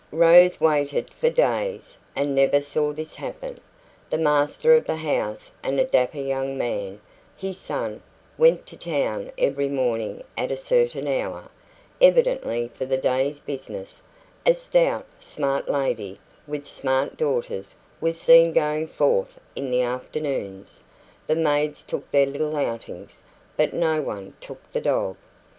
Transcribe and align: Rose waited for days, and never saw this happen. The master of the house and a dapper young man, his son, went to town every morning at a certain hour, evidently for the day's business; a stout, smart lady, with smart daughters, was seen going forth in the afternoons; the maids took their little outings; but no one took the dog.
Rose 0.11 0.59
waited 0.59 1.11
for 1.13 1.29
days, 1.29 1.99
and 2.15 2.33
never 2.33 2.59
saw 2.59 2.91
this 2.91 3.13
happen. 3.13 3.61
The 4.09 4.17
master 4.17 4.73
of 4.73 4.85
the 4.85 4.95
house 4.95 5.51
and 5.61 5.79
a 5.79 5.83
dapper 5.83 6.17
young 6.17 6.57
man, 6.57 6.99
his 7.37 7.59
son, 7.59 8.01
went 8.35 8.65
to 8.65 8.75
town 8.77 9.31
every 9.37 9.69
morning 9.69 10.23
at 10.35 10.49
a 10.49 10.55
certain 10.57 11.07
hour, 11.07 11.49
evidently 12.01 12.71
for 12.73 12.83
the 12.87 12.97
day's 12.97 13.39
business; 13.39 14.01
a 14.43 14.55
stout, 14.55 15.05
smart 15.19 15.69
lady, 15.69 16.19
with 16.47 16.65
smart 16.65 17.15
daughters, 17.15 17.75
was 17.99 18.19
seen 18.19 18.53
going 18.53 18.87
forth 18.87 19.39
in 19.55 19.69
the 19.69 19.83
afternoons; 19.83 20.83
the 21.27 21.35
maids 21.35 21.83
took 21.83 22.09
their 22.09 22.25
little 22.25 22.55
outings; 22.57 23.21
but 23.55 23.71
no 23.71 24.01
one 24.01 24.33
took 24.41 24.71
the 24.71 24.81
dog. 24.81 25.15